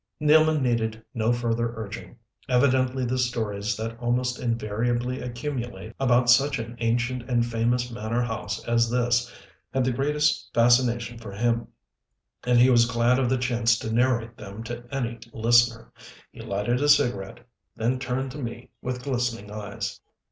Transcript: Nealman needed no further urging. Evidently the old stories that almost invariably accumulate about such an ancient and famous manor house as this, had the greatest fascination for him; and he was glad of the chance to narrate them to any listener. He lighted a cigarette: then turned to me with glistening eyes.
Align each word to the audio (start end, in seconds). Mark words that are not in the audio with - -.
Nealman 0.19 0.61
needed 0.61 1.03
no 1.13 1.31
further 1.31 1.75
urging. 1.75 2.17
Evidently 2.49 3.05
the 3.05 3.11
old 3.11 3.19
stories 3.19 3.77
that 3.77 3.99
almost 3.99 4.39
invariably 4.39 5.21
accumulate 5.21 5.93
about 5.99 6.27
such 6.27 6.57
an 6.57 6.75
ancient 6.79 7.21
and 7.29 7.45
famous 7.45 7.91
manor 7.91 8.23
house 8.23 8.63
as 8.67 8.89
this, 8.89 9.31
had 9.71 9.83
the 9.83 9.91
greatest 9.93 10.49
fascination 10.55 11.19
for 11.19 11.31
him; 11.33 11.67
and 12.43 12.57
he 12.57 12.71
was 12.71 12.87
glad 12.89 13.19
of 13.19 13.29
the 13.29 13.37
chance 13.37 13.77
to 13.77 13.93
narrate 13.93 14.35
them 14.37 14.63
to 14.63 14.83
any 14.91 15.19
listener. 15.33 15.93
He 16.31 16.41
lighted 16.41 16.81
a 16.81 16.89
cigarette: 16.89 17.41
then 17.75 17.99
turned 17.99 18.31
to 18.31 18.39
me 18.39 18.71
with 18.81 19.03
glistening 19.03 19.51
eyes. 19.51 19.99